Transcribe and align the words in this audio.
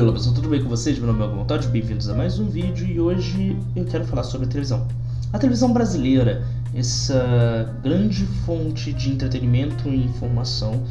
Olá 0.00 0.12
pessoal, 0.12 0.32
tudo 0.32 0.48
bem 0.48 0.62
com 0.62 0.68
vocês? 0.68 0.96
Meu 0.96 1.08
nome 1.08 1.20
é 1.20 1.24
Algum 1.24 1.44
Todd, 1.44 1.66
bem-vindos 1.68 2.08
a 2.08 2.14
mais 2.14 2.38
um 2.38 2.48
vídeo 2.48 2.86
e 2.86 3.00
hoje 3.00 3.58
eu 3.74 3.84
quero 3.84 4.04
falar 4.04 4.22
sobre 4.22 4.46
televisão. 4.46 4.86
A 5.32 5.38
televisão 5.40 5.72
brasileira, 5.72 6.46
essa 6.72 7.74
grande 7.82 8.24
fonte 8.46 8.92
de 8.92 9.10
entretenimento 9.10 9.88
e 9.88 10.04
informação 10.04 10.84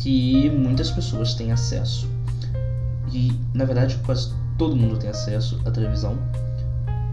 que 0.00 0.48
muitas 0.50 0.92
pessoas 0.92 1.34
têm 1.34 1.50
acesso. 1.50 2.08
E 3.12 3.32
na 3.52 3.64
verdade 3.64 3.98
quase 4.06 4.32
todo 4.56 4.76
mundo 4.76 4.96
tem 4.96 5.10
acesso 5.10 5.60
à 5.64 5.70
televisão 5.72 6.16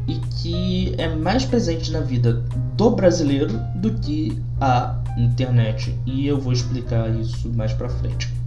e 0.08 0.20
que 0.40 0.94
é 1.00 1.16
mais 1.16 1.46
presente 1.46 1.92
na 1.92 2.02
vida 2.02 2.44
do 2.76 2.92
brasileiro 2.92 3.60
do 3.78 3.92
que 3.96 4.40
a 4.62 5.02
internet. 5.18 5.98
E 6.06 6.28
eu 6.28 6.40
vou 6.40 6.54
explicar 6.54 7.10
isso 7.10 7.50
mais 7.50 7.74
pra 7.74 7.90
frente. 7.90 8.43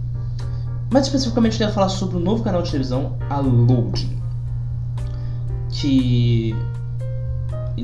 Mais 0.89 1.05
especificamente, 1.05 1.53
eu 1.53 1.57
queria 1.59 1.73
falar 1.73 1.89
sobre 1.89 2.15
o 2.15 2.19
novo 2.19 2.43
canal 2.43 2.61
de 2.61 2.71
televisão, 2.71 3.17
a 3.29 3.39
Loading, 3.39 4.17
que 5.69 6.55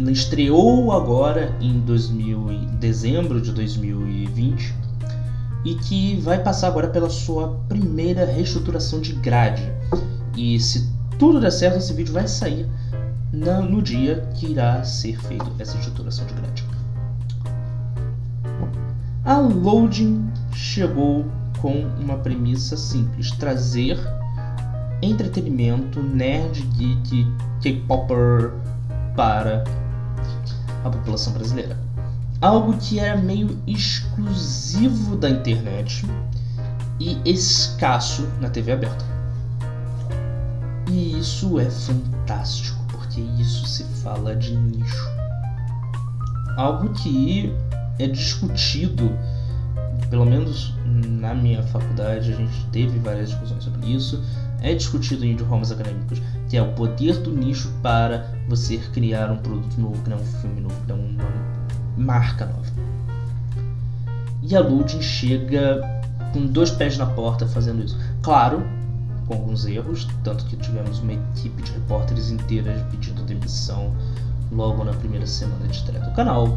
estreou 0.10 0.92
agora 0.92 1.54
em 1.60 1.80
2000, 1.82 2.70
dezembro 2.80 3.42
de 3.42 3.52
2020 3.52 4.74
e 5.66 5.76
que 5.76 6.16
vai 6.22 6.42
passar 6.42 6.68
agora 6.68 6.88
pela 6.88 7.10
sua 7.10 7.60
primeira 7.68 8.26
reestruturação 8.26 9.02
de 9.02 9.14
grade. 9.14 9.70
E 10.36 10.60
se 10.60 10.90
tudo 11.20 11.42
der 11.42 11.52
certo, 11.52 11.78
esse 11.78 11.94
vídeo 11.94 12.14
vai 12.14 12.28
sair 12.28 12.68
no 13.32 13.82
dia 13.82 14.28
que 14.36 14.48
irá 14.48 14.84
ser 14.84 15.20
feita 15.20 15.46
essa 15.60 15.74
reestruturação 15.74 16.26
de 16.26 16.34
grade. 16.36 16.66
A 19.26 19.38
Loading 19.40 20.30
chegou 20.54 21.26
com 21.64 21.88
uma 21.98 22.18
premissa 22.18 22.76
simples: 22.76 23.32
trazer 23.32 23.98
entretenimento 25.02 26.04
nerd, 26.04 26.62
geek, 26.76 27.26
K-popper 27.62 28.52
para 29.16 29.64
a 30.84 30.90
população 30.90 31.32
brasileira. 31.32 31.80
Algo 32.42 32.74
que 32.78 33.00
era 33.00 33.18
meio 33.18 33.58
exclusivo 33.66 35.16
da 35.16 35.30
internet 35.30 36.06
e 37.00 37.18
escasso 37.26 38.28
na 38.42 38.50
TV 38.50 38.74
aberta. 38.74 39.06
E 40.92 41.18
isso 41.18 41.58
é 41.58 41.70
fantástico, 41.70 42.84
porque 42.92 43.22
isso 43.22 43.66
se 43.66 43.86
fala 44.04 44.36
de 44.36 44.54
nicho. 44.54 45.08
Algo 46.58 46.90
que 46.90 47.56
é 48.00 48.08
discutido 48.08 49.18
pelo 50.14 50.28
menos 50.28 50.72
na 50.86 51.34
minha 51.34 51.64
faculdade, 51.64 52.34
a 52.34 52.36
gente 52.36 52.66
teve 52.72 53.00
várias 53.00 53.30
discussões 53.30 53.64
sobre 53.64 53.88
isso. 53.88 54.24
É 54.62 54.72
discutido 54.76 55.26
em 55.26 55.32
idiomas 55.32 55.72
acadêmicos, 55.72 56.22
que 56.48 56.56
é 56.56 56.62
o 56.62 56.72
poder 56.74 57.18
do 57.18 57.32
nicho 57.32 57.74
para 57.82 58.32
você 58.48 58.78
criar 58.94 59.32
um 59.32 59.38
produto 59.38 59.76
novo, 59.82 60.00
criar 60.04 60.18
um 60.18 60.26
filme 60.26 60.62
novo, 60.62 60.76
criar 60.84 60.98
uma 60.98 61.24
marca 61.98 62.46
nova. 62.46 62.72
E 64.44 64.56
a 64.56 64.60
Ludin 64.60 65.02
chega 65.02 65.82
com 66.32 66.46
dois 66.46 66.70
pés 66.70 66.96
na 66.96 67.08
porta 67.08 67.48
fazendo 67.48 67.84
isso. 67.84 67.98
Claro, 68.22 68.64
com 69.26 69.34
alguns 69.34 69.66
erros, 69.66 70.08
tanto 70.24 70.46
que 70.46 70.56
tivemos 70.58 71.00
uma 71.00 71.14
equipe 71.14 71.60
de 71.64 71.72
repórteres 71.72 72.30
inteiras 72.30 72.80
pedindo 72.92 73.24
demissão 73.24 73.92
logo 74.52 74.84
na 74.84 74.94
primeira 74.94 75.26
semana 75.26 75.66
de 75.66 75.76
estreia 75.76 76.06
do 76.06 76.12
canal 76.12 76.56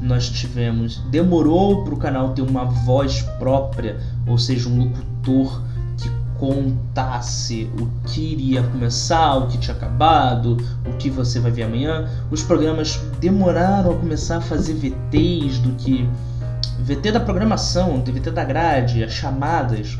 nós 0.00 0.28
tivemos. 0.28 0.98
Demorou 1.10 1.84
para 1.84 1.94
o 1.94 1.96
canal 1.96 2.30
ter 2.30 2.42
uma 2.42 2.64
voz 2.64 3.22
própria, 3.38 3.98
ou 4.26 4.38
seja, 4.38 4.68
um 4.68 4.84
locutor 4.84 5.62
que 5.96 6.10
contasse 6.38 7.70
o 7.80 7.88
que 8.08 8.20
iria 8.20 8.62
começar, 8.62 9.36
o 9.36 9.48
que 9.48 9.58
tinha 9.58 9.76
acabado, 9.76 10.56
o 10.86 10.96
que 10.96 11.10
você 11.10 11.40
vai 11.40 11.50
ver 11.50 11.64
amanhã. 11.64 12.08
Os 12.30 12.42
programas 12.42 13.00
demoraram 13.20 13.92
a 13.92 13.96
começar 13.96 14.38
a 14.38 14.40
fazer 14.40 14.74
VTs 14.74 15.58
do 15.58 15.74
que. 15.76 16.08
VT 16.80 17.10
da 17.10 17.20
programação, 17.20 18.02
VT 18.04 18.30
da 18.30 18.44
grade, 18.44 19.02
as 19.02 19.12
chamadas, 19.12 19.98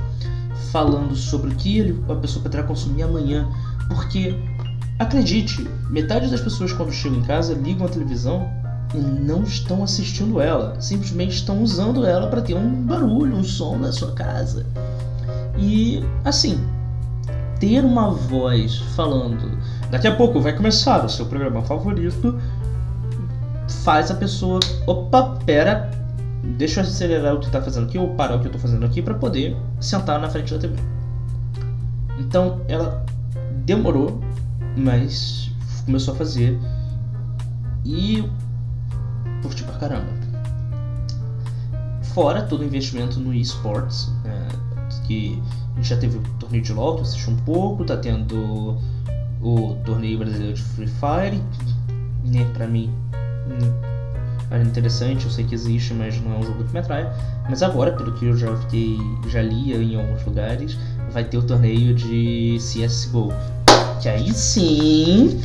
falando 0.70 1.16
sobre 1.16 1.50
o 1.50 1.54
que 1.56 1.76
ele, 1.76 2.04
a 2.08 2.14
pessoa 2.14 2.42
poderá 2.42 2.62
consumir 2.62 3.02
amanhã. 3.02 3.48
Porque, 3.88 4.38
acredite, 4.96 5.68
metade 5.90 6.30
das 6.30 6.40
pessoas 6.40 6.72
quando 6.72 6.92
chegam 6.92 7.18
em 7.18 7.22
casa 7.22 7.52
ligam 7.52 7.84
a 7.84 7.90
televisão 7.90 8.48
e 8.94 8.98
não 8.98 9.42
estão 9.42 9.84
assistindo 9.84 10.40
ela, 10.40 10.80
simplesmente 10.80 11.34
estão 11.34 11.62
usando 11.62 12.06
ela 12.06 12.28
para 12.28 12.40
ter 12.40 12.54
um 12.54 12.82
barulho, 12.82 13.36
um 13.36 13.44
som 13.44 13.76
na 13.76 13.92
sua 13.92 14.12
casa. 14.12 14.66
E 15.58 16.02
assim, 16.24 16.58
ter 17.60 17.84
uma 17.84 18.10
voz 18.10 18.78
falando, 18.96 19.58
daqui 19.90 20.06
a 20.06 20.14
pouco 20.14 20.40
vai 20.40 20.56
começar 20.56 21.04
o 21.04 21.08
seu 21.08 21.26
programa 21.26 21.62
favorito, 21.62 22.38
faz 23.84 24.10
a 24.10 24.14
pessoa, 24.14 24.60
opa, 24.86 25.38
pera, 25.44 25.90
deixa 26.56 26.80
eu 26.80 26.84
acelerar 26.84 27.34
o 27.34 27.40
que 27.40 27.46
está 27.46 27.60
fazendo 27.60 27.86
aqui 27.86 27.98
ou 27.98 28.14
parar 28.14 28.36
o 28.36 28.40
que 28.40 28.46
eu 28.46 28.52
estou 28.52 28.60
fazendo 28.60 28.86
aqui 28.86 29.02
para 29.02 29.14
poder 29.14 29.56
sentar 29.80 30.20
na 30.20 30.30
frente 30.30 30.54
da 30.54 30.60
TV. 30.60 30.76
Então 32.18 32.60
ela 32.68 33.04
demorou, 33.64 34.20
mas 34.76 35.50
começou 35.84 36.14
a 36.14 36.16
fazer 36.16 36.58
e 37.84 38.24
curti 39.42 39.64
pra 39.64 39.74
caramba. 39.74 40.08
Fora 42.14 42.42
todo 42.42 42.60
o 42.60 42.64
investimento 42.64 43.20
no 43.20 43.32
esports, 43.34 44.10
é, 44.24 44.48
que 45.06 45.40
a 45.72 45.76
gente 45.76 45.88
já 45.88 45.96
teve 45.96 46.18
o 46.18 46.22
torneio 46.38 46.62
de 46.62 46.72
LoL, 46.72 47.02
que 47.02 47.30
um 47.30 47.36
pouco, 47.36 47.84
tá 47.84 47.96
tendo 47.96 48.78
o 49.40 49.76
torneio 49.84 50.18
brasileiro 50.18 50.54
de 50.54 50.62
Free 50.62 50.88
Fire, 50.88 51.42
né, 52.24 52.44
pra 52.52 52.66
mim 52.66 52.90
hum, 53.14 53.88
é 54.50 54.62
interessante, 54.62 55.26
eu 55.26 55.30
sei 55.30 55.44
que 55.44 55.54
existe, 55.54 55.92
mas 55.92 56.20
não 56.20 56.34
é 56.34 56.38
um 56.38 56.42
jogo 56.42 56.64
que 56.64 56.72
me 56.72 56.78
atrai. 56.78 57.10
Mas 57.48 57.62
agora, 57.62 57.92
pelo 57.92 58.12
que 58.12 58.26
eu 58.26 58.36
já 58.36 58.54
fiquei, 58.56 58.98
já 59.28 59.42
li 59.42 59.74
em 59.74 59.96
alguns 59.96 60.24
lugares, 60.24 60.78
vai 61.12 61.24
ter 61.24 61.36
o 61.36 61.42
torneio 61.42 61.94
de 61.94 62.56
CSGO. 62.58 63.28
Que 64.00 64.08
aí 64.08 64.32
sim 64.32 65.40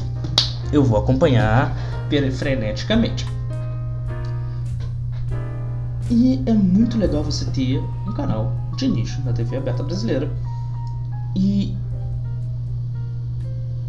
eu 0.71 0.83
vou 0.83 0.97
acompanhar 0.97 1.75
freneticamente. 2.31 3.25
E 6.15 6.39
é 6.45 6.53
muito 6.53 6.95
legal 6.95 7.23
você 7.23 7.43
ter 7.45 7.79
um 8.07 8.13
canal 8.13 8.53
de 8.77 8.87
nicho 8.87 9.19
na 9.25 9.33
TV 9.33 9.57
aberta 9.57 9.81
brasileira. 9.81 10.31
E 11.35 11.75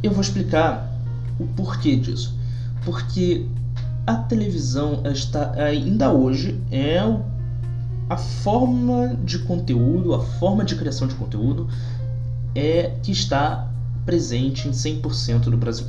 eu 0.03 0.11
vou 0.11 0.23
explicar 0.23 0.91
o 1.39 1.47
porquê 1.49 1.97
disso. 1.97 2.35
Porque 2.83 3.47
a 4.07 4.15
televisão 4.15 5.03
está 5.05 5.53
ainda 5.53 6.15
hoje 6.15 6.59
é 6.71 6.99
a 8.09 8.17
forma 8.17 9.15
de 9.23 9.41
conteúdo, 9.41 10.15
a 10.15 10.21
forma 10.21 10.65
de 10.65 10.77
criação 10.77 11.07
de 11.07 11.15
conteúdo 11.17 11.69
é 12.55 12.95
que 13.03 13.13
está 13.13 13.69
presente 14.07 14.67
em 14.67 14.71
100% 14.71 15.51
do 15.51 15.59
Brasil. 15.59 15.89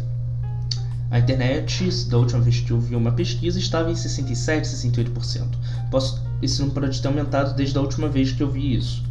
A 1.10 1.20
internet, 1.20 1.88
da 2.10 2.18
última 2.18 2.42
vez 2.42 2.60
que 2.60 2.72
eu 2.72 2.80
vi 2.80 2.94
uma 2.94 3.12
pesquisa, 3.12 3.58
estava 3.58 3.90
em 3.90 3.96
67, 3.96 4.68
68%. 4.68 5.46
Posso, 5.90 6.25
esse 6.42 6.60
número 6.62 6.82
pode 6.82 7.02
ter 7.02 7.08
aumentado 7.08 7.56
desde 7.56 7.78
a 7.78 7.82
última 7.82 8.08
vez 8.08 8.32
que 8.32 8.44
eu 8.44 8.50
vi 8.50 8.76
isso. 8.76 9.04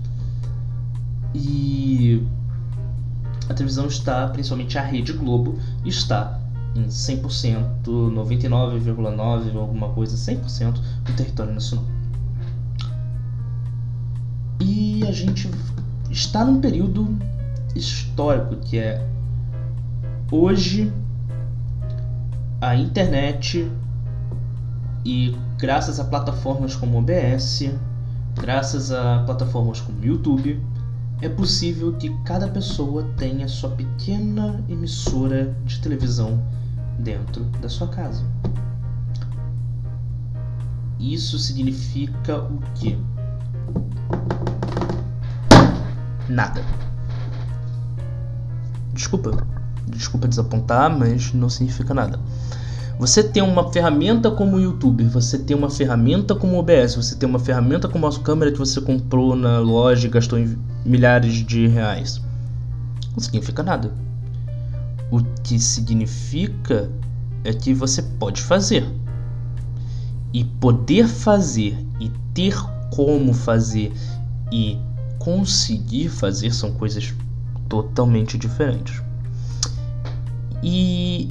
E 1.34 2.22
a 3.48 3.54
televisão 3.54 3.86
está, 3.86 4.28
principalmente 4.28 4.78
a 4.78 4.82
Rede 4.82 5.12
Globo, 5.12 5.58
está 5.84 6.40
em 6.74 6.86
100%, 6.86 7.84
99,9% 7.84 9.56
alguma 9.56 9.88
coisa, 9.90 10.16
100% 10.16 10.72
do 10.72 11.12
território 11.16 11.52
nacional. 11.52 11.84
E 14.60 15.04
a 15.06 15.12
gente 15.12 15.50
está 16.10 16.44
num 16.44 16.60
período 16.60 17.18
histórico 17.74 18.56
que 18.56 18.78
é 18.78 19.06
hoje 20.30 20.92
a 22.60 22.76
internet 22.76 23.70
e 25.04 25.36
graças 25.58 26.00
a 26.00 26.04
plataformas 26.04 26.74
como 26.74 26.98
OBS, 26.98 27.70
graças 28.34 28.90
a 28.90 29.22
plataformas 29.26 29.80
como 29.80 30.02
YouTube, 30.02 30.60
é 31.20 31.28
possível 31.28 31.92
que 31.94 32.10
cada 32.24 32.48
pessoa 32.48 33.04
tenha 33.16 33.46
sua 33.48 33.70
pequena 33.70 34.62
emissora 34.68 35.54
de 35.64 35.80
televisão 35.80 36.42
dentro 36.98 37.44
da 37.60 37.68
sua 37.68 37.88
casa. 37.88 38.24
Isso 40.98 41.38
significa 41.38 42.38
o 42.38 42.58
quê? 42.74 42.96
Nada. 46.28 46.62
Desculpa. 48.92 49.46
Desculpa 49.86 50.26
desapontar, 50.26 50.96
mas 50.96 51.32
não 51.34 51.50
significa 51.50 51.92
nada. 51.92 52.18
Você 52.98 53.24
tem 53.24 53.42
uma 53.42 53.72
ferramenta 53.72 54.30
como 54.30 54.56
o 54.56 54.60
YouTube, 54.60 55.04
você 55.04 55.36
tem 55.36 55.56
uma 55.56 55.68
ferramenta 55.68 56.34
como 56.34 56.54
o 56.54 56.58
OBS, 56.58 56.94
você 56.94 57.16
tem 57.16 57.28
uma 57.28 57.40
ferramenta 57.40 57.88
como 57.88 58.06
a 58.06 58.20
câmera 58.20 58.52
que 58.52 58.58
você 58.58 58.80
comprou 58.80 59.34
na 59.34 59.58
loja 59.58 60.06
e 60.06 60.10
gastou 60.10 60.38
milhares 60.84 61.34
de 61.44 61.66
reais. 61.66 62.22
não 63.12 63.18
significa 63.18 63.62
nada. 63.64 63.92
O 65.10 65.20
que 65.42 65.58
significa 65.58 66.88
é 67.42 67.52
que 67.52 67.74
você 67.74 68.00
pode 68.00 68.40
fazer. 68.40 68.86
E 70.32 70.44
poder 70.44 71.08
fazer 71.08 71.76
e 72.00 72.10
ter 72.32 72.56
como 72.90 73.32
fazer 73.32 73.92
e 74.52 74.78
conseguir 75.18 76.08
fazer 76.08 76.54
são 76.54 76.72
coisas 76.72 77.12
totalmente 77.68 78.38
diferentes. 78.38 79.02
E 80.62 81.28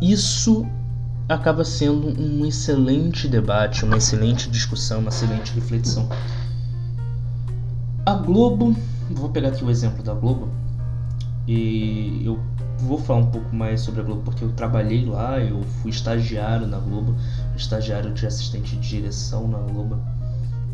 isso 0.00 0.66
acaba 1.28 1.64
sendo 1.64 2.08
um 2.20 2.46
excelente 2.46 3.28
debate, 3.28 3.84
uma 3.84 3.96
excelente 3.96 4.48
discussão, 4.48 5.00
uma 5.00 5.10
excelente 5.10 5.52
reflexão. 5.52 6.08
A 8.06 8.14
Globo, 8.14 8.74
vou 9.10 9.28
pegar 9.28 9.48
aqui 9.48 9.62
o 9.62 9.70
exemplo 9.70 10.02
da 10.02 10.14
Globo, 10.14 10.48
e 11.46 12.22
eu 12.24 12.40
vou 12.78 12.98
falar 12.98 13.20
um 13.20 13.30
pouco 13.30 13.54
mais 13.54 13.80
sobre 13.80 14.00
a 14.00 14.04
Globo 14.04 14.22
porque 14.22 14.44
eu 14.44 14.52
trabalhei 14.52 15.04
lá, 15.04 15.40
eu 15.40 15.62
fui 15.62 15.90
estagiário 15.90 16.66
na 16.66 16.78
Globo, 16.78 17.14
estagiário 17.56 18.12
de 18.14 18.26
assistente 18.26 18.76
de 18.76 18.88
direção 18.88 19.48
na 19.48 19.58
Globo, 19.58 19.98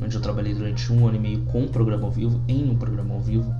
onde 0.02 0.14
eu 0.14 0.20
trabalhei 0.20 0.54
durante 0.54 0.92
um 0.92 1.06
ano 1.06 1.16
e 1.16 1.20
meio 1.20 1.40
com 1.46 1.62
um 1.62 1.68
programa 1.68 2.04
ao 2.04 2.10
vivo, 2.10 2.40
em 2.46 2.70
um 2.70 2.76
programa 2.76 3.14
ao 3.14 3.20
vivo 3.20 3.52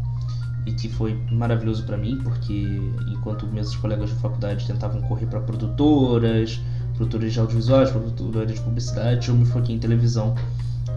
e 0.66 0.72
que 0.72 0.88
foi 0.88 1.19
maravilhoso 1.31 1.84
para 1.84 1.96
mim, 1.96 2.19
porque 2.22 2.81
enquanto 3.08 3.46
meus 3.46 3.76
colegas 3.76 4.11
de 4.11 4.16
faculdade 4.16 4.66
tentavam 4.66 5.02
correr 5.02 5.26
para 5.26 5.40
produtoras, 5.40 6.61
produtoras 6.96 7.32
de 7.32 7.40
audiovisuais, 7.40 7.90
produtoras 7.90 8.55
de 8.55 8.61
publicidade, 8.61 9.28
eu 9.28 9.34
me 9.34 9.44
foquei 9.44 9.75
em 9.75 9.78
televisão. 9.78 10.34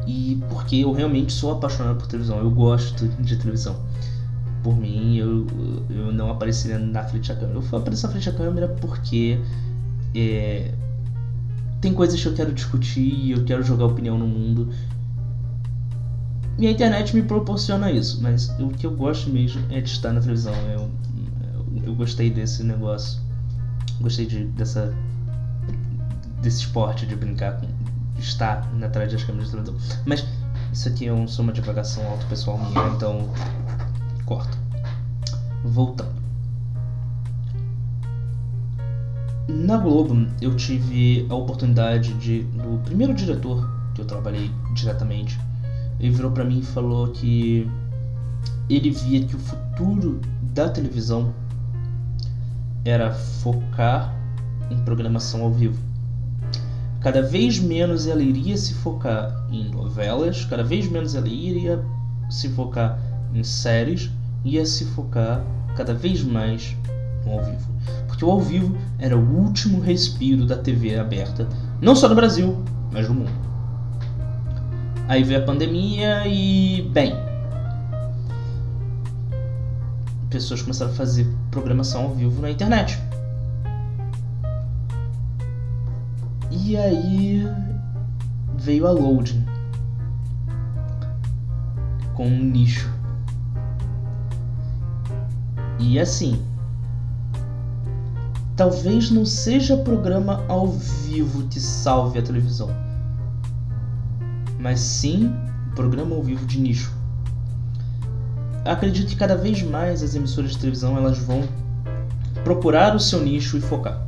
E 0.05 0.41
porque 0.49 0.77
eu 0.77 0.93
realmente 0.93 1.33
sou 1.33 1.51
apaixonado 1.51 1.97
por 1.97 2.07
televisão, 2.07 2.39
eu 2.39 2.49
gosto 2.49 3.07
de 3.07 3.35
televisão. 3.35 3.75
Por 4.63 4.75
mim, 4.75 5.17
eu, 5.17 5.45
eu 5.89 6.13
não 6.13 6.31
apareceria 6.31 6.79
na 6.79 7.03
frente 7.03 7.27
da 7.27 7.35
câmera. 7.35 7.59
Eu 7.59 7.77
apareço 7.77 8.05
na 8.05 8.11
frente 8.11 8.31
da 8.31 8.37
câmera 8.37 8.67
porque 8.69 9.39
é, 10.15 10.73
tem 11.81 11.93
coisas 11.93 12.21
que 12.21 12.27
eu 12.27 12.33
quero 12.33 12.53
discutir 12.53 13.01
e 13.01 13.31
eu 13.31 13.43
quero 13.43 13.63
jogar 13.63 13.85
opinião 13.85 14.17
no 14.17 14.27
mundo 14.27 14.69
e 16.57 16.65
a 16.65 16.71
internet 16.71 17.15
me 17.15 17.21
proporciona 17.21 17.91
isso, 17.91 18.19
mas 18.21 18.49
o 18.59 18.69
que 18.69 18.87
eu 18.87 18.91
gosto 18.91 19.29
mesmo 19.29 19.63
é 19.69 19.79
de 19.79 19.89
estar 19.89 20.11
na 20.11 20.19
televisão. 20.19 20.55
Eu, 20.71 20.89
eu, 21.53 21.83
eu 21.85 21.95
gostei 21.95 22.31
desse 22.31 22.63
negócio. 22.63 23.21
Gostei 24.01 24.25
de, 24.25 24.45
dessa, 24.45 24.91
desse 26.41 26.61
esporte 26.61 27.05
de 27.05 27.15
brincar 27.15 27.59
com 27.59 27.67
estar 28.17 28.67
atrás 28.81 29.11
das 29.11 29.23
câmeras 29.23 29.51
de 29.51 29.55
televisão. 29.55 29.99
Mas 30.03 30.25
isso 30.73 30.87
aqui 30.89 31.07
é 31.07 31.13
um, 31.13 31.27
só 31.27 31.43
uma 31.43 31.53
divagação 31.53 32.05
auto-pessoal 32.07 32.57
minha, 32.57 32.87
então 32.95 33.29
corta. 34.25 34.57
Voltando. 35.63 36.17
Na 39.47 39.77
Globo 39.77 40.27
eu 40.41 40.55
tive 40.55 41.27
a 41.29 41.35
oportunidade 41.35 42.15
de. 42.15 42.43
do 42.43 42.79
primeiro 42.83 43.13
diretor 43.13 43.69
que 43.93 44.01
eu 44.01 44.05
trabalhei 44.05 44.51
diretamente 44.73 45.39
ele 45.99 46.11
virou 46.11 46.31
para 46.31 46.43
mim 46.43 46.59
e 46.59 46.63
falou 46.63 47.07
que 47.07 47.69
ele 48.69 48.91
via 48.91 49.23
que 49.25 49.35
o 49.35 49.39
futuro 49.39 50.19
da 50.53 50.69
televisão 50.69 51.33
era 52.85 53.11
focar 53.11 54.13
em 54.69 54.77
programação 54.77 55.41
ao 55.41 55.51
vivo. 55.51 55.79
Cada 56.99 57.21
vez 57.21 57.59
menos 57.59 58.07
ela 58.07 58.21
iria 58.21 58.57
se 58.57 58.73
focar 58.73 59.45
em 59.51 59.69
novelas, 59.69 60.45
cada 60.45 60.63
vez 60.63 60.89
menos 60.89 61.15
ela 61.15 61.27
iria 61.27 61.83
se 62.29 62.49
focar 62.49 62.99
em 63.33 63.43
séries, 63.43 64.09
ia 64.43 64.65
se 64.65 64.85
focar 64.85 65.43
cada 65.75 65.93
vez 65.93 66.23
mais 66.23 66.75
no 67.25 67.33
ao 67.33 67.43
vivo. 67.43 67.67
Porque 68.07 68.25
o 68.25 68.31
ao 68.31 68.41
vivo 68.41 68.75
era 68.99 69.17
o 69.17 69.37
último 69.37 69.79
respiro 69.79 70.45
da 70.45 70.57
TV 70.57 70.97
aberta, 70.97 71.47
não 71.81 71.95
só 71.95 72.09
no 72.09 72.15
Brasil, 72.15 72.57
mas 72.91 73.07
no 73.07 73.15
mundo. 73.15 73.46
Aí 75.07 75.23
veio 75.23 75.39
a 75.39 75.43
pandemia 75.43 76.27
e, 76.27 76.81
bem, 76.91 77.15
pessoas 80.29 80.61
começaram 80.61 80.91
a 80.91 80.95
fazer 80.95 81.25
programação 81.49 82.03
ao 82.03 82.13
vivo 82.13 82.41
na 82.41 82.51
internet. 82.51 83.01
E 86.51 86.75
aí 86.75 87.47
veio 88.57 88.85
a 88.85 88.91
loading 88.91 89.45
com 92.13 92.27
um 92.27 92.43
nicho. 92.43 92.91
E 95.79 95.97
assim, 95.97 96.43
talvez 98.57 99.09
não 99.09 99.25
seja 99.25 99.77
programa 99.77 100.43
ao 100.49 100.67
vivo 100.67 101.47
que 101.47 101.61
salve 101.61 102.19
a 102.19 102.21
televisão 102.21 102.86
mas 104.59 104.79
sim 104.79 105.33
programa 105.75 106.15
ao 106.15 106.23
vivo 106.23 106.45
de 106.45 106.59
nicho. 106.59 106.91
Acredito 108.65 109.07
que 109.07 109.15
cada 109.15 109.35
vez 109.35 109.61
mais 109.63 110.03
as 110.03 110.15
emissoras 110.15 110.51
de 110.51 110.57
televisão 110.57 110.97
elas 110.97 111.17
vão 111.19 111.47
procurar 112.43 112.95
o 112.95 112.99
seu 112.99 113.21
nicho 113.21 113.57
e 113.57 113.61
focar. 113.61 114.01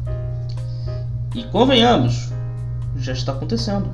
E 1.36 1.44
convenhamos, 1.46 2.30
já 2.98 3.14
está 3.14 3.32
acontecendo. 3.32 3.88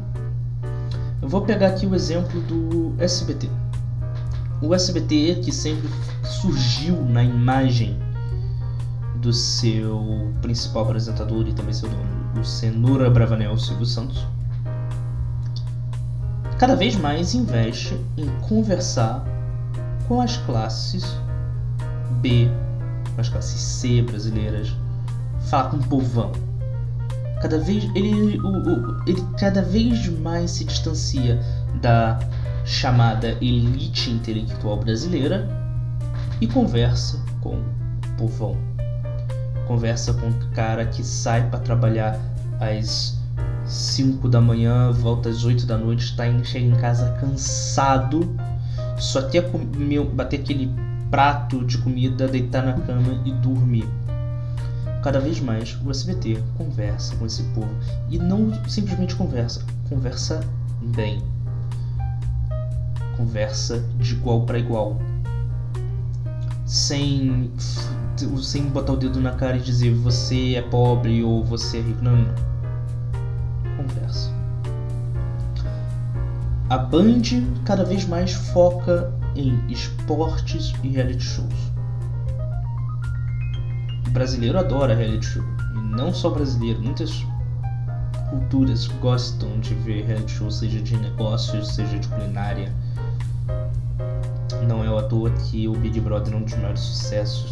Eu 1.21 1.27
vou 1.27 1.41
pegar 1.41 1.67
aqui 1.67 1.85
o 1.85 1.93
exemplo 1.93 2.39
do 2.41 2.95
SBT. 2.97 3.49
O 4.61 4.73
SBT 4.73 5.41
que 5.43 5.51
sempre 5.51 5.89
surgiu 6.23 7.03
na 7.03 7.23
imagem 7.23 7.99
do 9.17 9.33
seu 9.33 10.31
principal 10.41 10.83
apresentador 10.83 11.47
e 11.47 11.53
também 11.53 11.73
seu 11.73 11.89
dono, 11.89 12.39
o 12.39 12.43
Cenoura 12.43 13.09
Bravanel 13.09 13.57
Silvio 13.57 13.85
Santos 13.85 14.25
cada 16.57 16.75
vez 16.75 16.95
mais 16.95 17.33
investe 17.33 17.99
em 18.17 18.27
conversar 18.47 19.23
com 20.07 20.21
as 20.21 20.37
classes 20.37 21.03
B, 22.21 22.49
com 23.13 23.21
as 23.21 23.29
classes 23.29 23.59
C 23.59 24.01
brasileiras, 24.01 24.75
falar 25.49 25.69
com 25.69 25.77
o 25.77 25.87
povão. 25.87 26.31
Cada 27.41 27.59
vez 27.59 27.83
ele, 27.95 28.39
o, 28.39 28.47
o, 28.47 29.03
ele 29.07 29.21
cada 29.37 29.61
vez 29.61 30.07
mais 30.19 30.51
se 30.51 30.63
distancia 30.63 31.39
da 31.81 32.19
chamada 32.63 33.37
elite 33.41 34.09
intelectual 34.09 34.77
brasileira 34.77 35.47
e 36.39 36.47
conversa 36.47 37.19
com 37.41 37.57
o 37.57 38.17
povão. 38.17 38.57
Conversa 39.67 40.13
com 40.13 40.29
o 40.29 40.51
cara 40.53 40.85
que 40.85 41.03
sai 41.03 41.47
para 41.49 41.59
trabalhar 41.59 42.19
às 42.59 43.14
5 43.65 44.29
da 44.29 44.39
manhã, 44.39 44.91
volta 44.91 45.29
às 45.29 45.43
8 45.43 45.65
da 45.65 45.77
noite, 45.77 46.15
tá 46.15 46.27
em, 46.27 46.43
chega 46.43 46.65
em 46.65 46.75
casa 46.75 47.11
cansado, 47.19 48.35
só 48.97 49.23
quer 49.23 49.49
comer, 49.51 50.03
bater 50.05 50.39
aquele 50.39 50.71
prato 51.09 51.63
de 51.65 51.77
comida, 51.77 52.27
deitar 52.27 52.63
na 52.63 52.73
cama 52.73 53.21
e 53.25 53.31
dormir. 53.31 53.87
Cada 55.01 55.19
vez 55.19 55.39
mais 55.39 55.77
o 55.85 55.91
SBT 55.91 56.41
conversa 56.57 57.15
com 57.15 57.25
esse 57.25 57.43
povo 57.53 57.69
e 58.09 58.17
não 58.17 58.51
simplesmente 58.67 59.15
conversa, 59.15 59.63
conversa 59.87 60.41
bem. 60.95 61.23
Conversa 63.15 63.83
de 63.99 64.13
igual 64.13 64.45
para 64.45 64.59
igual. 64.59 64.97
Sem 66.65 67.51
sem 68.41 68.63
botar 68.63 68.93
o 68.93 68.97
dedo 68.97 69.19
na 69.19 69.31
cara 69.31 69.57
e 69.57 69.61
dizer 69.61 69.93
você 69.93 70.55
é 70.55 70.61
pobre 70.61 71.23
ou 71.23 71.43
você 71.43 71.77
é 71.77 71.81
rico. 71.81 72.03
Não, 72.03 72.15
não 72.15 72.54
conversa. 73.85 74.31
A 76.69 76.77
Band 76.77 77.21
cada 77.63 77.83
vez 77.83 78.05
mais 78.05 78.33
foca 78.33 79.13
em 79.35 79.59
esportes 79.69 80.73
e 80.83 80.89
reality 80.89 81.23
shows. 81.23 81.53
O 84.07 84.09
brasileiro 84.11 84.57
adora 84.57 84.95
reality 84.95 85.25
show. 85.25 85.43
E 85.75 85.77
não 85.95 86.13
só 86.13 86.29
brasileiro, 86.29 86.81
muitas 86.81 87.23
culturas 88.29 88.87
gostam 88.99 89.59
de 89.59 89.75
ver 89.75 90.05
reality 90.05 90.31
show, 90.31 90.49
seja 90.49 90.81
de 90.81 90.97
negócios, 90.97 91.75
seja 91.75 91.99
de 91.99 92.07
culinária. 92.07 92.73
Não 94.67 94.83
é 94.83 94.87
à 94.87 95.03
toa 95.03 95.29
que 95.29 95.67
o 95.67 95.73
Big 95.73 95.99
Brother 95.99 96.33
é 96.33 96.37
um 96.37 96.41
dos 96.41 96.55
maiores 96.55 96.79
sucessos 96.79 97.51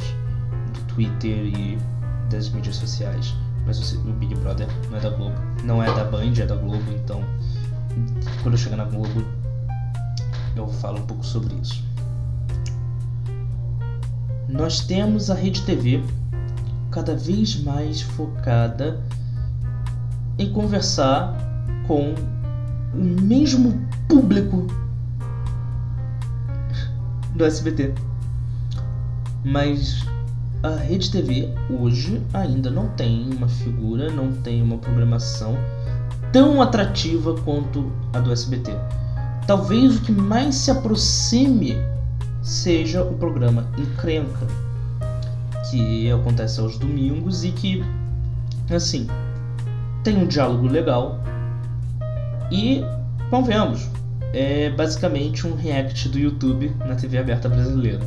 do 0.73 0.79
Twitter 0.93 1.45
e 1.45 1.77
das 2.31 2.49
mídias 2.49 2.77
sociais. 2.77 3.35
Mas 3.65 3.93
o 3.93 4.13
Big 4.13 4.35
Brother 4.35 4.67
não 4.89 4.97
é 4.97 5.01
da 5.01 5.09
Globo. 5.09 5.35
Não 5.63 5.83
é 5.83 5.93
da 5.93 6.03
Band, 6.03 6.33
é 6.39 6.45
da 6.45 6.55
Globo, 6.55 6.91
então 6.91 7.23
quando 8.41 8.55
eu 8.55 8.57
chegar 8.57 8.77
na 8.77 8.85
Globo 8.85 9.23
eu 10.55 10.67
falo 10.67 10.99
um 10.99 11.05
pouco 11.05 11.25
sobre 11.25 11.55
isso. 11.55 11.83
Nós 14.47 14.81
temos 14.81 15.31
a 15.31 15.33
Rede 15.33 15.63
TV 15.63 16.03
cada 16.91 17.15
vez 17.15 17.61
mais 17.63 18.01
focada 18.01 19.01
em 20.37 20.51
conversar 20.51 21.35
com 21.87 22.13
o 22.93 23.03
mesmo 23.21 23.81
público 24.07 24.67
do 27.35 27.43
SBT. 27.45 27.93
Mas 29.43 30.05
a 30.63 30.77
Rede 30.77 31.11
TV 31.11 31.49
hoje 31.69 32.21
ainda 32.33 32.71
não 32.71 32.87
tem 32.87 33.29
uma 33.33 33.49
figura, 33.49 34.09
não 34.09 34.31
tem 34.31 34.61
uma 34.61 34.77
programação 34.77 35.57
tão 36.31 36.61
atrativa 36.61 37.35
quanto 37.41 37.91
a 38.13 38.19
do 38.19 38.31
SBT. 38.31 38.71
Talvez 39.45 39.97
o 39.97 40.01
que 40.01 40.13
mais 40.13 40.55
se 40.55 40.71
aproxime 40.71 41.75
seja 42.41 43.03
o 43.03 43.13
programa 43.15 43.67
Encrenca, 43.77 44.47
que 45.69 46.09
acontece 46.09 46.61
aos 46.61 46.77
domingos 46.77 47.43
e 47.43 47.51
que, 47.51 47.83
assim, 48.73 49.05
tem 50.01 50.17
um 50.17 50.25
diálogo 50.25 50.67
legal 50.67 51.19
e, 52.49 52.81
convenhamos, 53.29 53.89
é 54.31 54.69
basicamente 54.69 55.45
um 55.45 55.55
react 55.55 56.07
do 56.07 56.17
YouTube 56.17 56.73
na 56.87 56.95
TV 56.95 57.17
aberta 57.17 57.49
brasileira. 57.49 57.99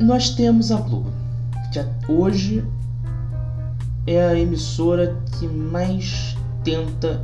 Nós 0.00 0.30
temos 0.30 0.72
a 0.72 0.80
Globo, 0.80 1.12
que 1.70 2.10
hoje 2.10 2.64
é 4.06 4.28
a 4.28 4.34
emissora 4.34 5.14
que 5.38 5.46
mais 5.46 6.34
tenta 6.64 7.22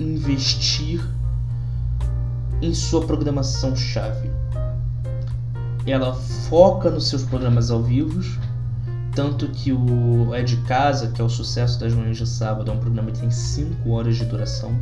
investir 0.00 1.00
em 2.60 2.74
sua 2.74 3.06
programação 3.06 3.76
chave. 3.76 4.28
Ela 5.86 6.12
foca 6.12 6.90
nos 6.90 7.08
seus 7.08 7.22
programas 7.22 7.70
ao 7.70 7.80
vivo, 7.80 8.20
tanto 9.14 9.46
que 9.46 9.72
o 9.72 10.34
É 10.34 10.42
de 10.42 10.56
Casa, 10.62 11.12
que 11.12 11.20
é 11.20 11.24
o 11.24 11.28
sucesso 11.30 11.78
das 11.78 11.94
manhãs 11.94 12.16
de 12.16 12.26
sábado, 12.26 12.72
é 12.72 12.74
um 12.74 12.80
programa 12.80 13.12
que 13.12 13.20
tem 13.20 13.30
5 13.30 13.88
horas 13.88 14.16
de 14.16 14.24
duração. 14.24 14.76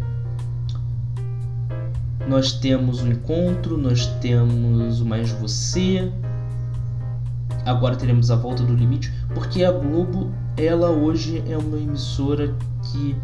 Nós 2.26 2.52
temos 2.52 3.02
o 3.02 3.06
Encontro, 3.06 3.76
nós 3.76 4.06
temos 4.22 5.02
o 5.02 5.04
Mais 5.04 5.30
Você. 5.32 6.10
Agora 7.68 7.96
teremos 7.96 8.30
a 8.30 8.34
Volta 8.34 8.62
do 8.62 8.74
Limite, 8.74 9.12
porque 9.34 9.62
a 9.62 9.70
Globo, 9.70 10.32
ela 10.56 10.88
hoje 10.88 11.44
é 11.46 11.54
uma 11.54 11.76
emissora 11.76 12.54
que 12.82 13.14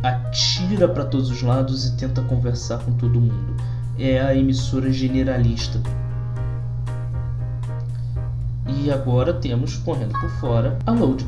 atira 0.00 0.86
para 0.86 1.04
todos 1.04 1.28
os 1.28 1.42
lados 1.42 1.86
e 1.86 1.96
tenta 1.96 2.22
conversar 2.22 2.78
com 2.78 2.92
todo 2.92 3.20
mundo. 3.20 3.56
É 3.98 4.20
a 4.20 4.36
emissora 4.36 4.92
generalista. 4.92 5.80
E 8.68 8.88
agora 8.88 9.34
temos 9.34 9.76
correndo 9.78 10.12
por 10.12 10.30
fora 10.30 10.78
a 10.86 10.92
Load, 10.92 11.26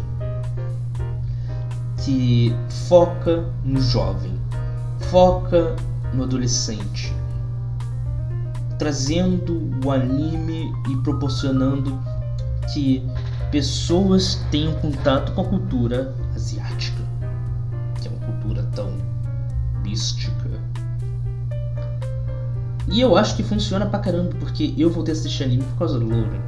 que 2.04 2.54
foca 2.88 3.44
no 3.64 3.80
jovem, 3.80 4.32
foca 5.10 5.74
no 6.12 6.22
adolescente, 6.22 7.12
trazendo 8.78 9.72
o 9.84 9.90
anime 9.90 10.72
e 10.88 10.96
proporcionando 10.98 12.13
que 12.72 13.02
pessoas 13.50 14.36
tenham 14.50 14.74
contato 14.74 15.32
com 15.32 15.40
a 15.40 15.44
cultura 15.44 16.14
asiática 16.34 17.04
cultura 18.44 18.62
tão 18.74 18.92
mística. 19.82 20.34
E 22.86 23.00
eu 23.00 23.16
acho 23.16 23.34
que 23.34 23.42
funciona 23.42 23.86
pra 23.86 23.98
caramba, 23.98 24.32
porque 24.38 24.74
eu 24.76 24.90
voltei 24.90 25.14
a 25.14 25.16
assistir 25.16 25.44
anime 25.44 25.64
por 25.64 25.78
causa 25.78 25.98
do 25.98 26.04
Logan. 26.04 26.40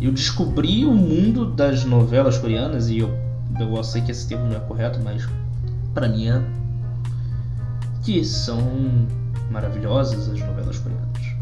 Eu 0.00 0.12
descobri 0.12 0.84
o 0.84 0.94
mundo 0.94 1.46
das 1.46 1.84
novelas 1.84 2.38
coreanas, 2.38 2.88
e 2.88 2.98
eu, 2.98 3.10
eu 3.58 3.84
sei 3.84 4.02
que 4.02 4.12
esse 4.12 4.28
termo 4.28 4.46
não 4.46 4.56
é 4.56 4.60
correto, 4.60 5.00
mas 5.02 5.28
pra 5.92 6.08
mim 6.08 6.28
é. 6.28 6.40
Que 8.04 8.24
são 8.24 8.60
maravilhosas 9.50 10.28
as 10.28 10.40
novelas 10.40 10.78
coreanas. 10.78 11.35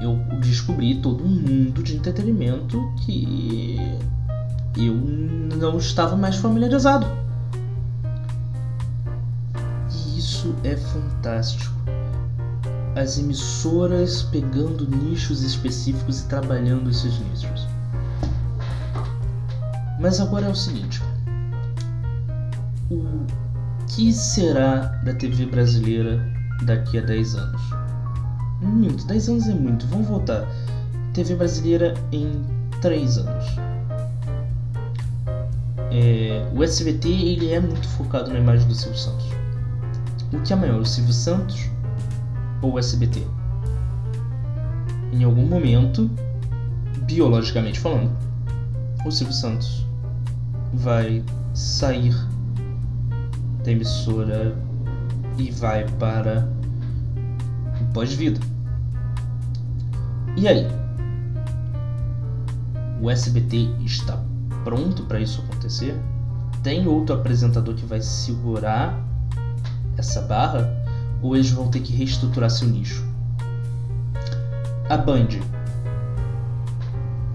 Eu 0.00 0.16
descobri 0.40 1.00
todo 1.00 1.24
um 1.24 1.28
mundo 1.28 1.82
de 1.82 1.96
entretenimento 1.96 2.78
que 3.04 3.76
eu 4.76 4.94
não 5.58 5.78
estava 5.78 6.16
mais 6.16 6.36
familiarizado. 6.36 7.06
isso 10.40 10.54
é 10.64 10.74
fantástico. 10.74 11.74
As 12.96 13.18
emissoras 13.18 14.22
pegando 14.22 14.88
nichos 14.88 15.42
específicos 15.42 16.20
e 16.20 16.28
trabalhando 16.28 16.88
esses 16.88 17.18
nichos. 17.18 17.68
Mas 20.00 20.18
agora 20.18 20.46
é 20.46 20.48
o 20.48 20.54
seguinte: 20.54 21.02
o 22.90 23.26
que 23.86 24.12
será 24.12 24.78
da 25.04 25.12
TV 25.14 25.44
brasileira 25.46 26.18
daqui 26.62 26.98
a 26.98 27.02
10 27.02 27.34
anos? 27.34 27.79
Muito, 28.60 29.06
10 29.06 29.28
anos 29.28 29.48
é 29.48 29.54
muito, 29.54 29.86
vamos 29.86 30.06
voltar. 30.06 30.46
TV 31.14 31.34
brasileira 31.34 31.94
em 32.12 32.42
3 32.80 33.18
anos. 33.18 33.46
É, 35.90 36.48
o 36.54 36.62
SBT 36.62 37.08
ele 37.08 37.52
é 37.52 37.60
muito 37.60 37.88
focado 37.88 38.30
na 38.30 38.38
imagem 38.38 38.66
do 38.68 38.74
Silvio 38.74 38.98
Santos. 38.98 39.26
O 40.32 40.40
que 40.40 40.52
é 40.52 40.56
maior, 40.56 40.80
o 40.80 40.86
Silvio 40.86 41.12
Santos 41.12 41.68
ou 42.62 42.74
o 42.74 42.78
SBT? 42.78 43.26
Em 45.12 45.24
algum 45.24 45.46
momento, 45.46 46.08
biologicamente 47.02 47.80
falando, 47.80 48.10
o 49.04 49.10
Silvio 49.10 49.34
Santos 49.34 49.84
vai 50.72 51.24
sair 51.54 52.14
da 53.64 53.72
emissora 53.72 54.54
e 55.36 55.50
vai 55.50 55.84
para 55.98 56.48
pós-vida. 57.92 58.40
E 60.36 60.46
aí? 60.48 60.66
O 63.00 63.10
SBT 63.10 63.56
está 63.84 64.18
pronto 64.64 65.04
para 65.04 65.20
isso 65.20 65.42
acontecer? 65.42 65.98
Tem 66.62 66.86
outro 66.86 67.14
apresentador 67.14 67.74
que 67.74 67.86
vai 67.86 68.00
segurar 68.00 68.98
essa 69.96 70.22
barra 70.22 70.70
ou 71.22 71.34
eles 71.34 71.50
vão 71.50 71.68
ter 71.68 71.80
que 71.80 71.92
reestruturar 71.92 72.50
seu 72.50 72.68
nicho. 72.68 73.04
A 74.88 74.96
Band. 74.96 75.28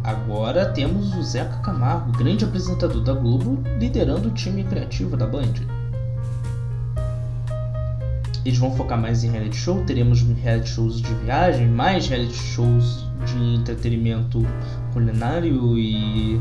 Agora 0.04 0.68
temos 0.70 1.16
o 1.16 1.24
Zeca 1.24 1.58
Camargo, 1.60 2.12
grande 2.12 2.46
apresentador 2.46 3.02
da 3.02 3.14
Globo, 3.14 3.64
liderando 3.80 4.28
o 4.28 4.32
time 4.32 4.64
criativo 4.64 5.18
da 5.18 5.26
Band. 5.26 5.75
Eles 8.46 8.60
vão 8.60 8.72
focar 8.76 9.02
mais 9.02 9.24
em 9.24 9.32
reality 9.32 9.58
show, 9.58 9.84
teremos 9.86 10.22
reality 10.22 10.70
shows 10.70 11.02
de 11.02 11.12
viagem, 11.16 11.68
mais 11.68 12.08
reality 12.08 12.36
shows 12.36 13.04
de 13.26 13.56
entretenimento 13.56 14.46
culinário 14.94 15.76
e 15.80 16.40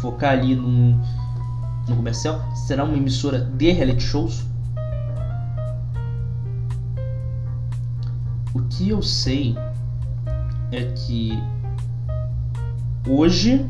focar 0.00 0.34
ali 0.34 0.54
no, 0.54 0.92
no 1.88 1.96
comercial. 1.96 2.40
Será 2.54 2.84
uma 2.84 2.96
emissora 2.96 3.40
de 3.40 3.72
reality 3.72 4.00
shows? 4.00 4.44
O 8.54 8.62
que 8.70 8.90
eu 8.90 9.02
sei 9.02 9.56
é 10.70 10.84
que 10.84 11.32
hoje 13.08 13.66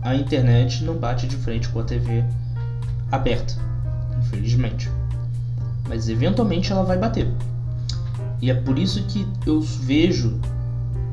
a 0.00 0.14
internet 0.14 0.84
não 0.84 0.96
bate 0.96 1.26
de 1.26 1.34
frente 1.34 1.68
com 1.70 1.80
a 1.80 1.82
TV 1.82 2.24
aberta, 3.10 3.54
infelizmente. 4.20 4.88
Mas 5.88 6.08
eventualmente 6.08 6.72
ela 6.72 6.82
vai 6.82 6.98
bater. 6.98 7.28
E 8.40 8.50
é 8.50 8.54
por 8.54 8.78
isso 8.78 9.02
que 9.04 9.26
eu 9.46 9.60
vejo 9.60 10.38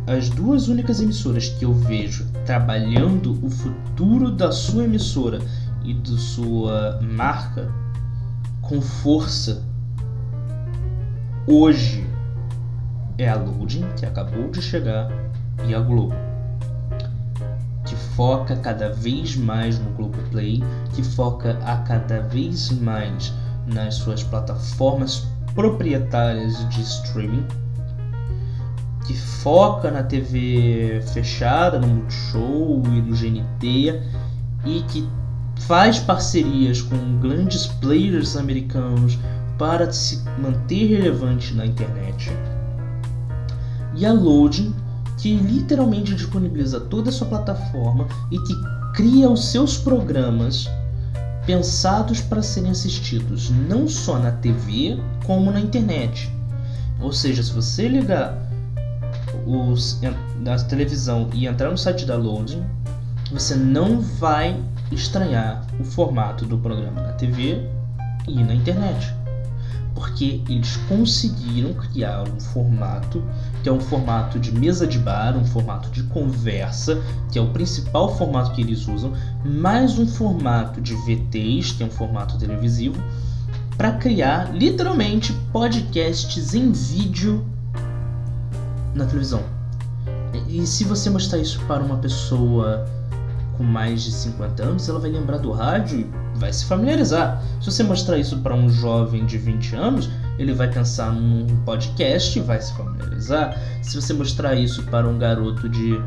as 0.05 0.29
duas 0.29 0.67
únicas 0.67 0.99
emissoras 0.99 1.49
que 1.49 1.63
eu 1.63 1.73
vejo 1.73 2.27
trabalhando 2.45 3.39
o 3.41 3.49
futuro 3.49 4.29
da 4.31 4.51
sua 4.51 4.83
emissora 4.83 5.39
e 5.83 5.93
da 5.93 6.17
sua 6.17 6.99
marca 7.01 7.71
com 8.61 8.81
força 8.81 9.63
hoje 11.47 12.07
é 13.17 13.29
a 13.29 13.35
Loading, 13.35 13.85
que 13.97 14.05
acabou 14.05 14.49
de 14.49 14.61
chegar, 14.61 15.09
e 15.67 15.75
a 15.75 15.79
Globo, 15.79 16.15
que 17.85 17.95
foca 18.15 18.55
cada 18.55 18.89
vez 18.89 19.35
mais 19.35 19.77
no 19.77 19.91
Globoplay, 19.91 20.63
que 20.93 21.03
foca 21.03 21.57
a 21.63 21.77
cada 21.77 22.21
vez 22.21 22.71
mais 22.71 23.33
nas 23.67 23.95
suas 23.95 24.23
plataformas 24.23 25.27
proprietárias 25.55 26.67
de 26.69 26.81
streaming, 26.81 27.45
que 29.05 29.13
foca 29.13 29.91
na 29.91 30.03
TV 30.03 31.01
fechada, 31.13 31.79
no 31.79 31.87
Multishow 31.87 32.81
e 32.85 33.01
no 33.01 33.15
GNT, 33.15 34.01
e 34.65 34.83
que 34.87 35.07
faz 35.61 35.99
parcerias 35.99 36.81
com 36.81 37.19
grandes 37.19 37.67
players 37.67 38.35
americanos 38.35 39.17
para 39.57 39.91
se 39.91 40.23
manter 40.39 40.87
relevante 40.87 41.53
na 41.53 41.65
internet. 41.65 42.31
E 43.95 44.05
a 44.05 44.11
Loading, 44.11 44.73
que 45.17 45.35
literalmente 45.35 46.15
disponibiliza 46.15 46.79
toda 46.79 47.09
a 47.09 47.13
sua 47.13 47.27
plataforma 47.27 48.07
e 48.31 48.39
que 48.39 48.53
cria 48.93 49.29
os 49.29 49.51
seus 49.51 49.77
programas 49.77 50.69
pensados 51.45 52.21
para 52.21 52.41
serem 52.41 52.71
assistidos 52.71 53.49
não 53.49 53.87
só 53.87 54.17
na 54.17 54.31
TV 54.31 54.97
como 55.25 55.51
na 55.51 55.59
internet. 55.59 56.31
Ou 56.99 57.11
seja, 57.11 57.43
se 57.43 57.51
você 57.51 57.87
ligar 57.87 58.37
os, 59.45 59.99
televisão 60.67 61.29
e 61.33 61.47
entrar 61.47 61.69
no 61.69 61.77
site 61.77 62.05
da 62.05 62.15
Loading, 62.15 62.63
você 63.31 63.55
não 63.55 63.99
vai 63.99 64.57
estranhar 64.91 65.65
o 65.79 65.83
formato 65.83 66.45
do 66.45 66.57
programa 66.57 67.01
na 67.01 67.13
TV 67.13 67.67
e 68.27 68.43
na 68.43 68.53
internet. 68.53 69.13
Porque 69.93 70.41
eles 70.47 70.77
conseguiram 70.87 71.73
criar 71.73 72.23
um 72.23 72.39
formato 72.39 73.23
que 73.63 73.69
é 73.69 73.71
um 73.71 73.79
formato 73.79 74.37
de 74.37 74.51
mesa 74.51 74.85
de 74.85 74.99
bar, 74.99 75.37
um 75.37 75.45
formato 75.45 75.89
de 75.89 76.03
conversa, 76.03 77.01
que 77.31 77.39
é 77.39 77.41
o 77.41 77.47
principal 77.47 78.15
formato 78.17 78.51
que 78.51 78.61
eles 78.61 78.85
usam, 78.89 79.13
mais 79.45 79.97
um 79.97 80.05
formato 80.05 80.81
de 80.81 80.93
VTs, 80.93 81.71
que 81.71 81.81
é 81.81 81.85
um 81.85 81.89
formato 81.89 82.37
televisivo, 82.37 83.01
para 83.77 83.93
criar 83.93 84.53
literalmente 84.53 85.31
podcasts 85.53 86.53
em 86.53 86.73
vídeo 86.73 87.45
na 88.93 89.05
televisão. 89.05 89.41
E 90.49 90.67
se 90.67 90.83
você 90.83 91.09
mostrar 91.09 91.39
isso 91.39 91.59
para 91.65 91.81
uma 91.81 91.97
pessoa 91.97 92.85
com 93.57 93.63
mais 93.63 94.03
de 94.03 94.11
50 94.11 94.61
anos, 94.61 94.89
ela 94.89 94.99
vai 94.99 95.09
lembrar 95.09 95.37
do 95.37 95.51
rádio 95.51 95.99
e 95.99 96.37
vai 96.37 96.51
se 96.51 96.65
familiarizar. 96.65 97.41
Se 97.61 97.71
você 97.71 97.83
mostrar 97.83 98.17
isso 98.17 98.39
para 98.39 98.53
um 98.53 98.69
jovem 98.69 99.25
de 99.25 99.37
20 99.37 99.75
anos, 99.75 100.09
ele 100.37 100.53
vai 100.53 100.69
pensar 100.69 101.11
num 101.11 101.45
podcast 101.65 102.39
vai 102.41 102.61
se 102.61 102.73
familiarizar. 102.73 103.57
Se 103.81 103.95
você 103.95 104.13
mostrar 104.13 104.55
isso 104.55 104.83
para 104.83 105.07
um 105.07 105.17
garoto 105.17 105.69
de 105.69 106.01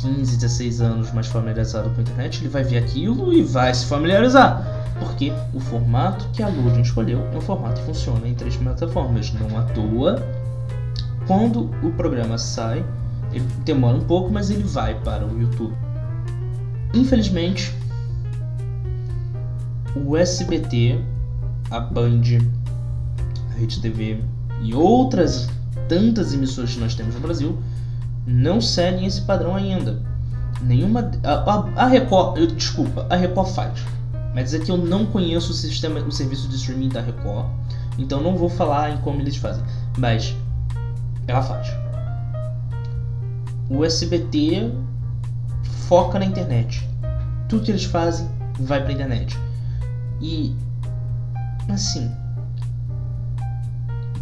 15, 0.00 0.36
16 0.36 0.80
anos 0.80 1.12
mais 1.12 1.26
familiarizado 1.26 1.90
com 1.90 1.98
a 1.98 2.02
internet, 2.02 2.40
ele 2.40 2.48
vai 2.48 2.64
ver 2.64 2.78
aquilo 2.78 3.32
e 3.32 3.42
vai 3.42 3.72
se 3.74 3.86
familiarizar. 3.86 4.80
Porque 4.98 5.32
o 5.52 5.60
formato 5.60 6.26
que 6.32 6.42
a 6.42 6.48
Loading 6.48 6.82
escolheu 6.82 7.26
é 7.32 7.36
um 7.36 7.40
formato 7.40 7.80
que 7.80 7.86
funciona 7.86 8.26
em 8.26 8.34
três 8.34 8.56
plataformas. 8.56 9.32
Não 9.32 9.58
à 9.58 9.62
toa, 9.64 10.22
quando 11.26 11.70
o 11.82 11.90
programa 11.92 12.38
sai, 12.38 12.84
ele 13.32 13.46
demora 13.64 13.96
um 13.96 14.04
pouco, 14.04 14.30
mas 14.30 14.50
ele 14.50 14.62
vai 14.62 14.94
para 15.00 15.26
o 15.26 15.40
YouTube. 15.40 15.74
Infelizmente, 16.94 17.74
o 19.94 20.16
SBT, 20.16 21.00
a 21.70 21.80
Band, 21.80 22.22
Rede 23.58 23.80
TV 23.80 24.22
e 24.60 24.74
outras 24.74 25.48
tantas 25.88 26.32
emissoras 26.34 26.74
que 26.74 26.80
nós 26.80 26.94
temos 26.94 27.14
no 27.14 27.20
Brasil 27.20 27.58
não 28.26 28.60
seguem 28.60 29.06
esse 29.06 29.22
padrão 29.22 29.54
ainda. 29.54 30.00
Nenhuma. 30.62 31.10
A, 31.24 31.32
a, 31.32 31.84
a 31.84 31.86
Record. 31.86 32.38
Eu, 32.38 32.46
desculpa, 32.46 33.06
a 33.10 33.16
Record 33.16 33.48
faz. 33.48 33.80
Mas 34.34 34.54
é 34.54 34.58
que 34.58 34.70
eu 34.70 34.78
não 34.78 35.04
conheço 35.06 35.50
o 35.50 35.54
sistema, 35.54 36.00
o 36.00 36.12
serviço 36.12 36.48
de 36.48 36.56
streaming 36.56 36.88
da 36.88 37.00
Record. 37.00 37.46
Então 37.98 38.22
não 38.22 38.36
vou 38.36 38.48
falar 38.48 38.90
em 38.90 38.98
como 38.98 39.20
eles 39.20 39.36
fazem. 39.36 39.62
Mas 39.98 40.34
ela 41.26 41.42
faz. 41.42 41.68
O 43.68 43.84
SBT 43.84 44.72
foca 45.88 46.18
na 46.18 46.24
internet. 46.24 46.88
Tudo 47.48 47.64
que 47.64 47.70
eles 47.70 47.84
fazem 47.84 48.28
vai 48.60 48.82
pra 48.82 48.92
internet. 48.92 49.38
E 50.20 50.54
assim, 51.68 52.10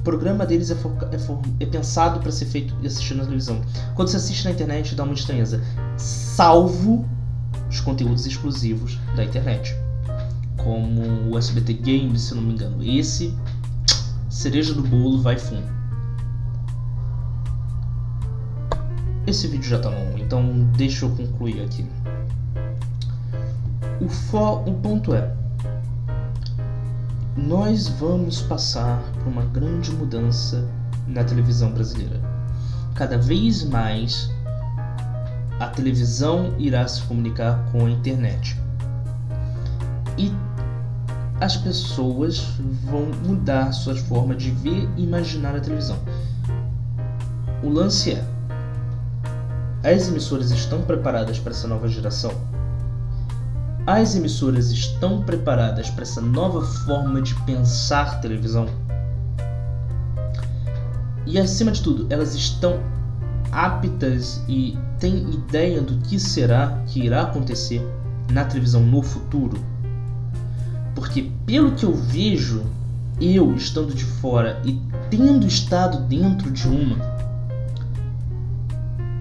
o 0.01 0.03
programa 0.03 0.47
deles 0.47 0.71
é, 0.71 0.75
é, 0.75 1.63
é 1.65 1.67
pensado 1.67 2.21
para 2.21 2.33
ser 2.33 2.47
feito 2.47 2.75
e 2.81 2.87
assistido 2.87 3.19
na 3.19 3.25
televisão. 3.25 3.61
Quando 3.95 4.09
você 4.09 4.17
assiste 4.17 4.47
na 4.47 4.51
internet, 4.51 4.95
dá 4.95 5.05
uma 5.05 5.13
estranheza. 5.13 5.63
Salvo 5.99 7.07
os 7.69 7.81
conteúdos 7.81 8.25
exclusivos 8.25 8.99
da 9.15 9.23
internet. 9.23 9.77
Como 10.57 11.31
o 11.31 11.39
SBT 11.39 11.75
Games, 11.75 12.23
se 12.23 12.35
não 12.35 12.43
me 12.43 12.55
engano. 12.55 12.83
Esse, 12.83 13.37
cereja 14.31 14.73
do 14.73 14.83
bolo, 14.83 15.21
vai 15.21 15.37
fundo. 15.37 15.69
Esse 19.27 19.47
vídeo 19.49 19.69
já 19.69 19.79
tá 19.79 19.91
longo, 19.91 20.19
então 20.19 20.67
deixa 20.79 21.05
eu 21.05 21.11
concluir 21.11 21.61
aqui. 21.61 21.87
O, 24.01 24.09
fo 24.09 24.63
o 24.67 24.73
ponto 24.81 25.15
é: 25.15 25.37
nós 27.47 27.89
vamos 27.89 28.43
passar 28.43 29.03
por 29.15 29.29
uma 29.29 29.45
grande 29.47 29.91
mudança 29.93 30.69
na 31.07 31.25
televisão 31.25 31.73
brasileira. 31.73 32.21
Cada 32.95 33.17
vez 33.17 33.65
mais 33.65 34.31
a 35.59 35.69
televisão 35.69 36.55
irá 36.59 36.87
se 36.87 37.03
comunicar 37.03 37.65
com 37.73 37.87
a 37.87 37.91
internet. 37.91 38.61
E 40.19 40.33
as 41.41 41.57
pessoas 41.57 42.41
vão 42.85 43.07
mudar 43.27 43.73
suas 43.73 44.01
formas 44.01 44.37
de 44.37 44.51
ver 44.51 44.89
e 44.97 45.05
imaginar 45.05 45.57
a 45.57 45.61
televisão. 45.61 45.99
O 47.63 47.71
lance 47.71 48.13
é: 48.13 48.25
as 49.83 50.09
emissoras 50.09 50.51
estão 50.51 50.83
preparadas 50.83 51.39
para 51.39 51.53
essa 51.53 51.67
nova 51.67 51.89
geração? 51.89 52.33
As 53.87 54.15
emissoras 54.15 54.71
estão 54.71 55.23
preparadas 55.23 55.91
para 55.91 56.03
essa 56.03 56.21
nova 56.21 56.63
forma 56.63 57.23
de 57.23 57.35
pensar 57.45 58.21
televisão? 58.21 58.67
E 61.27 61.39
acima 61.39 61.73
de 61.73 61.83
tudo, 61.83 62.07
elas 62.11 62.35
estão 62.35 62.81
aptas 63.51 64.43
e 64.49 64.77
têm 64.99 65.31
ideia 65.31 65.81
do 65.81 65.97
que 66.07 66.19
será 66.19 66.83
que 66.87 67.01
irá 67.01 67.23
acontecer 67.23 67.83
na 68.31 68.45
televisão 68.45 68.83
no 68.83 69.03
futuro? 69.03 69.59
Porque 70.95 71.31
pelo 71.47 71.73
que 71.73 71.85
eu 71.85 71.95
vejo, 71.95 72.65
eu 73.21 73.55
estando 73.55 73.95
de 73.95 74.05
fora 74.05 74.61
e 74.65 74.81
tendo 75.09 75.47
estado 75.47 76.01
dentro 76.07 76.51
de 76.51 76.69
uma, 76.69 76.97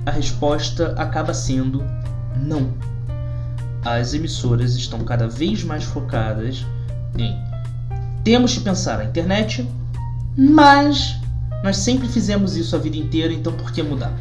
a 0.05 0.11
resposta 0.11 0.93
acaba 0.97 1.33
sendo 1.33 1.83
não. 2.35 2.73
As 3.83 4.13
emissoras 4.13 4.75
estão 4.75 4.99
cada 4.99 5.27
vez 5.27 5.63
mais 5.63 5.83
focadas 5.83 6.65
em 7.17 7.49
temos 8.23 8.53
que 8.53 8.59
pensar 8.59 8.99
a 8.99 9.05
internet, 9.05 9.67
mas 10.37 11.17
nós 11.63 11.77
sempre 11.77 12.07
fizemos 12.07 12.55
isso 12.55 12.75
a 12.75 12.79
vida 12.79 12.97
inteira, 12.97 13.33
então 13.33 13.53
por 13.53 13.71
que 13.71 13.81
mudar? 13.81 14.13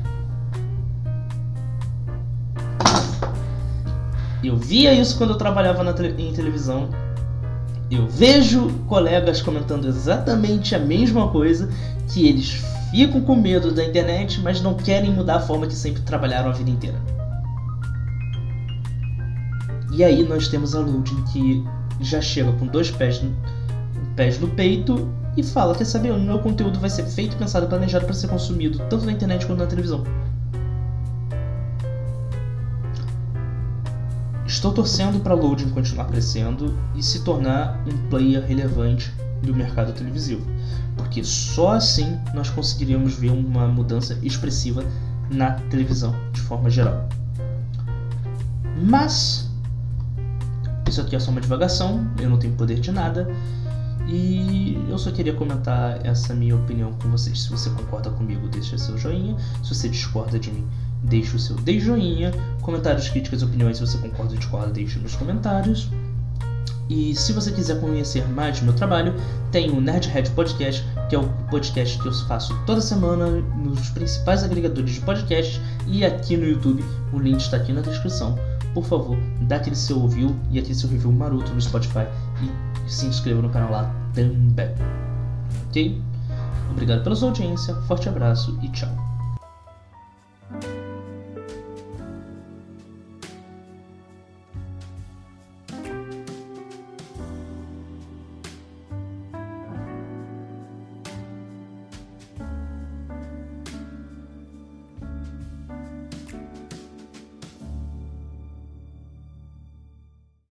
Eu 4.43 4.57
via 4.57 4.95
isso 4.95 5.19
quando 5.19 5.31
eu 5.31 5.37
trabalhava 5.37 5.83
em 6.17 6.33
televisão. 6.33 6.89
Eu 7.91 8.07
vejo 8.07 8.71
colegas 8.87 9.43
comentando 9.43 9.87
exatamente 9.87 10.75
a 10.75 10.79
mesma 10.79 11.29
coisa 11.29 11.69
que 12.09 12.27
eles 12.27 12.63
ficam 12.91 13.21
com 13.21 13.35
medo 13.35 13.73
da 13.73 13.85
internet, 13.85 14.41
mas 14.41 14.61
não 14.61 14.75
querem 14.75 15.13
mudar 15.13 15.37
a 15.37 15.41
forma 15.41 15.67
que 15.67 15.75
sempre 15.75 16.03
trabalharam 16.03 16.51
a 16.51 16.53
vida 16.53 16.71
inteira. 16.71 17.18
E 19.99 20.05
aí 20.05 20.23
nós 20.23 20.47
temos 20.47 20.77
a 20.77 20.79
Ludin 20.79 21.21
que 21.25 21.65
já 22.01 22.21
chega 22.21 22.53
com 22.53 22.69
dois 22.69 22.89
pés 22.89 23.21
no, 23.21 23.35
pés 24.15 24.39
no 24.39 24.47
peito 24.47 25.09
e 25.37 25.43
fala: 25.43 25.75
Quer 25.75 25.87
saber? 25.87 26.13
O 26.13 26.21
meu 26.21 26.39
conteúdo 26.39 26.79
vai 26.79 26.89
ser 26.89 27.05
feito, 27.05 27.37
pensado 27.37 27.67
e 27.67 27.69
planejado 27.69 28.05
para 28.05 28.15
ser 28.15 28.29
consumido 28.29 28.79
tanto 28.89 29.05
na 29.05 29.11
internet 29.11 29.45
quanto 29.45 29.59
na 29.59 29.67
televisão. 29.67 30.05
Estou 34.47 34.73
torcendo 34.73 35.19
para 35.21 35.35
Loading 35.35 35.71
continuar 35.71 36.05
crescendo 36.05 36.79
e 36.95 37.03
se 37.03 37.25
tornar 37.25 37.85
um 37.85 38.09
player 38.09 38.41
relevante 38.47 39.13
do 39.43 39.53
mercado 39.53 39.93
televisivo 39.93 40.47
porque 40.97 41.25
só 41.25 41.73
assim 41.73 42.19
nós 42.35 42.51
conseguiríamos 42.51 43.15
ver 43.15 43.31
uma 43.31 43.67
mudança 43.67 44.19
expressiva 44.23 44.85
na 45.31 45.53
televisão 45.53 46.15
de 46.33 46.41
forma 46.41 46.71
geral. 46.71 47.09
Mas 48.77 49.48
isso 50.89 51.01
aqui 51.01 51.17
é 51.17 51.21
só 51.21 51.31
uma 51.31 51.41
divagação, 51.41 52.07
eu 52.21 52.29
não 52.29 52.39
tenho 52.39 52.55
poder 52.55 52.81
de 52.81 52.91
nada 52.93 53.29
e 54.09 54.83
eu 54.89 54.99
só 54.99 55.11
queria 55.11 55.35
comentar 55.35 56.05
essa 56.05 56.35
minha 56.35 56.57
opinião 56.57 56.95
com 56.95 57.11
vocês. 57.11 57.43
Se 57.43 57.51
você 57.51 57.69
concorda 57.71 58.11
comigo, 58.11 58.49
deixa 58.49 58.79
seu 58.79 58.97
joinha. 58.97 59.37
Se 59.63 59.75
você 59.75 59.89
discorda 59.89 60.39
de 60.39 60.51
mim, 60.51 60.67
deixa 61.03 61.37
o 61.37 61.39
seu 61.39 61.57
de 61.57 61.79
joinha. 61.79 62.33
Comentários, 62.63 63.09
críticas, 63.09 63.43
opiniões, 63.43 63.77
se 63.77 63.87
você 63.87 63.99
concorda 63.99 64.33
ou 64.33 64.39
discorda, 64.39 64.73
deixe 64.73 64.99
nos 64.99 65.15
comentários. 65.15 65.91
E 66.89 67.15
se 67.15 67.35
você 67.35 67.53
quiser 67.53 67.79
conhecer 67.81 68.27
mais 68.29 68.61
do 68.61 68.65
meu 68.65 68.75
trabalho, 68.75 69.15
tem 69.53 69.71
o 69.71 69.79
Nerdhead 69.79 70.31
Podcast, 70.31 70.83
que 71.11 71.15
é 71.15 71.19
o 71.19 71.29
podcast 71.51 72.01
que 72.01 72.09
eu 72.09 72.15
faço 72.27 72.59
toda 72.65 72.81
semana 72.81 73.27
nos 73.27 73.91
principais 73.91 74.43
agregadores 74.43 74.93
de 74.93 75.01
podcasts 75.03 75.61
e 75.87 76.03
aqui 76.03 76.35
no 76.35 76.47
YouTube. 76.47 76.83
O 77.13 77.19
link 77.19 77.41
está 77.41 77.59
aqui 77.59 77.75
na 77.75 77.83
descrição. 77.83 78.39
Por 78.79 78.85
favor, 78.85 79.19
dá 79.41 79.57
aquele 79.57 79.75
seu 79.75 80.01
review 80.07 80.37
e 80.53 80.59
aquele 80.61 80.77
seu 80.77 80.89
review 80.89 81.11
maroto 81.11 81.53
no 81.53 81.61
Spotify 81.61 82.07
e 82.41 82.89
se 82.89 83.07
inscreva 83.07 83.43
no 83.43 83.51
canal 83.51 83.73
lá 83.73 83.93
também. 84.15 84.69
Ok? 85.69 86.01
Obrigado 86.71 87.03
pela 87.03 87.17
sua 87.17 87.31
audiência, 87.31 87.75
forte 87.89 88.09
abraço 88.09 88.57
e 88.63 88.69
tchau. 88.69 89.08